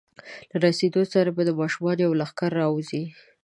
[0.49, 3.03] له رسېدو سره به د ماشومانو یو لښکر راوځي.